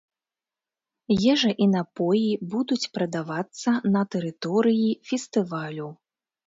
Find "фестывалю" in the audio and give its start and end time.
5.13-5.87